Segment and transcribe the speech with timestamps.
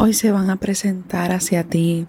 [0.00, 2.06] Hoy se van a presentar hacia ti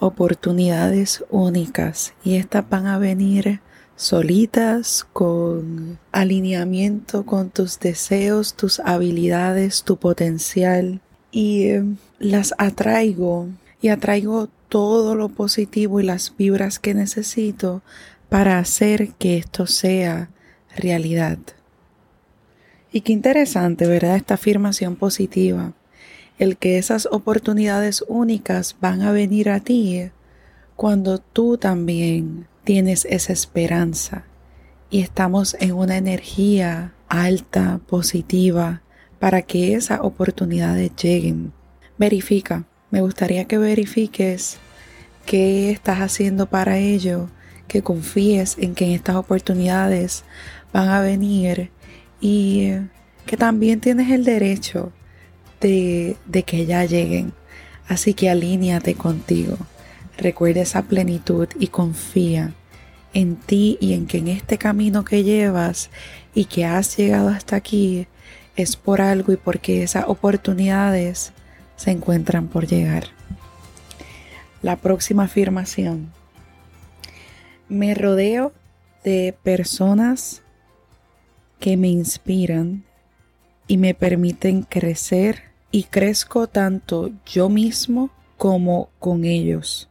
[0.00, 3.60] oportunidades únicas y estas van a venir
[3.94, 11.84] solitas con alineamiento con tus deseos, tus habilidades, tu potencial y eh,
[12.18, 13.46] las atraigo
[13.80, 17.82] y atraigo todo lo positivo y las vibras que necesito
[18.28, 20.28] para hacer que esto sea
[20.76, 21.38] realidad.
[22.90, 24.16] Y qué interesante, ¿verdad?
[24.16, 25.72] Esta afirmación positiva.
[26.38, 30.10] El que esas oportunidades únicas van a venir a ti
[30.76, 34.24] cuando tú también tienes esa esperanza
[34.88, 38.82] y estamos en una energía alta, positiva,
[39.18, 41.52] para que esas oportunidades lleguen.
[41.98, 44.58] Verifica, me gustaría que verifiques
[45.26, 47.28] qué estás haciendo para ello,
[47.66, 50.22] que confíes en que estas oportunidades
[50.72, 51.72] van a venir
[52.20, 52.74] y
[53.26, 54.92] que también tienes el derecho
[55.60, 57.32] de, que ya lleguen.
[57.86, 59.56] Así que alíñate contigo.
[60.16, 62.54] Recuerda esa plenitud y confía
[63.14, 65.90] en ti y en que en este camino que llevas
[66.34, 68.06] y que has llegado hasta aquí
[68.56, 71.32] es por algo y porque esas oportunidades
[71.76, 73.04] se encuentran por llegar.
[74.62, 76.12] La próxima afirmación.
[77.68, 78.52] Me rodeo
[79.04, 80.42] de personas
[81.60, 82.84] que me inspiran
[83.68, 89.88] y me permiten crecer y crezco tanto yo mismo como con ellos.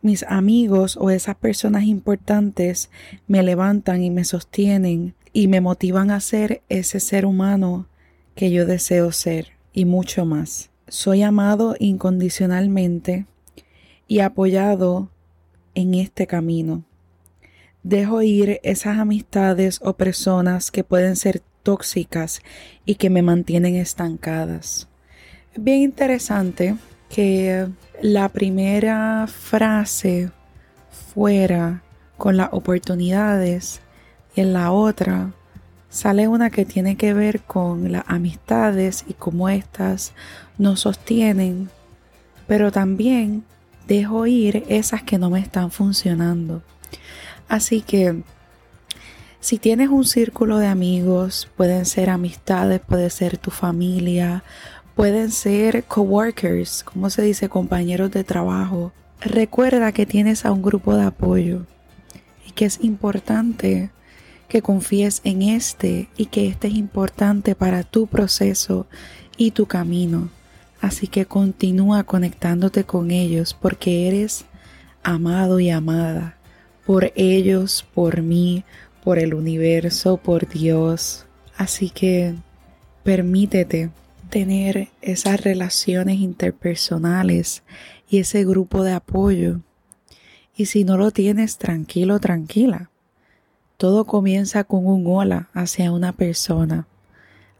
[0.00, 2.90] Mis amigos o esas personas importantes
[3.26, 7.88] me levantan y me sostienen y me motivan a ser ese ser humano
[8.36, 10.70] que yo deseo ser y mucho más.
[10.86, 13.26] Soy amado incondicionalmente
[14.06, 15.10] y apoyado
[15.74, 16.84] en este camino.
[17.88, 22.42] Dejo ir esas amistades o personas que pueden ser tóxicas
[22.84, 24.88] y que me mantienen estancadas.
[25.54, 26.74] Es bien interesante
[27.08, 27.68] que
[28.02, 30.32] la primera frase
[31.14, 31.84] fuera
[32.16, 33.80] con las oportunidades
[34.34, 35.30] y en la otra
[35.88, 40.12] sale una que tiene que ver con las amistades y cómo éstas
[40.58, 41.70] nos sostienen,
[42.48, 43.44] pero también
[43.86, 46.62] dejo ir esas que no me están funcionando.
[47.48, 48.22] Así que
[49.40, 54.42] si tienes un círculo de amigos, pueden ser amistades, puede ser tu familia,
[54.96, 58.92] pueden ser coworkers, como se dice, compañeros de trabajo.
[59.20, 61.64] Recuerda que tienes a un grupo de apoyo
[62.44, 63.90] y que es importante
[64.48, 68.86] que confíes en este y que este es importante para tu proceso
[69.36, 70.28] y tu camino.
[70.80, 74.44] Así que continúa conectándote con ellos porque eres
[75.02, 76.35] amado y amada
[76.86, 78.64] por ellos, por mí,
[79.02, 81.26] por el universo, por Dios.
[81.56, 82.34] Así que
[83.02, 83.90] permítete
[84.30, 87.62] tener esas relaciones interpersonales
[88.08, 89.60] y ese grupo de apoyo.
[90.56, 92.90] Y si no lo tienes, tranquilo, tranquila.
[93.76, 96.86] Todo comienza con un hola hacia una persona.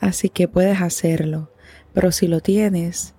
[0.00, 1.48] Así que puedes hacerlo.
[1.94, 3.14] Pero si lo tienes,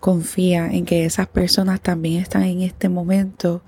[0.00, 3.62] confía en que esas personas también están en este momento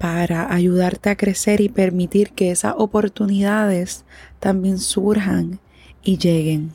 [0.00, 4.06] para ayudarte a crecer y permitir que esas oportunidades
[4.38, 5.60] también surjan
[6.02, 6.72] y lleguen.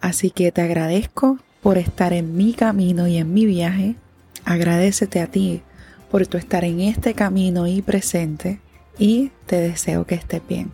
[0.00, 3.96] Así que te agradezco por estar en mi camino y en mi viaje.
[4.46, 5.60] Agradecete a ti
[6.10, 8.58] por tu estar en este camino y presente
[8.98, 10.70] y te deseo que estés bien.